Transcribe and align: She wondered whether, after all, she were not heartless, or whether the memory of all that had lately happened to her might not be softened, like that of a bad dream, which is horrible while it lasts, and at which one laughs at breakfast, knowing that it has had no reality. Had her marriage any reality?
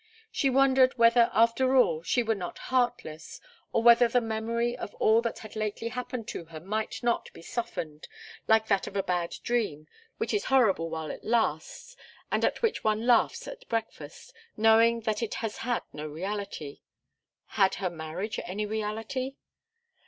She 0.31 0.49
wondered 0.49 0.97
whether, 0.97 1.29
after 1.31 1.75
all, 1.75 2.01
she 2.01 2.23
were 2.23 2.33
not 2.33 2.57
heartless, 2.73 3.39
or 3.71 3.83
whether 3.83 4.07
the 4.07 4.19
memory 4.19 4.75
of 4.75 4.95
all 4.95 5.21
that 5.21 5.37
had 5.37 5.55
lately 5.55 5.89
happened 5.89 6.27
to 6.29 6.45
her 6.45 6.59
might 6.59 7.03
not 7.03 7.31
be 7.33 7.43
softened, 7.43 8.07
like 8.47 8.65
that 8.67 8.87
of 8.87 8.95
a 8.95 9.03
bad 9.03 9.35
dream, 9.43 9.87
which 10.17 10.33
is 10.33 10.45
horrible 10.45 10.89
while 10.89 11.11
it 11.11 11.23
lasts, 11.23 11.95
and 12.31 12.43
at 12.43 12.63
which 12.63 12.83
one 12.83 13.05
laughs 13.05 13.47
at 13.47 13.69
breakfast, 13.69 14.33
knowing 14.57 15.01
that 15.01 15.21
it 15.21 15.35
has 15.35 15.57
had 15.57 15.83
no 15.93 16.07
reality. 16.07 16.79
Had 17.49 17.75
her 17.75 17.91
marriage 17.91 18.39
any 18.47 18.65
reality? 18.65 19.35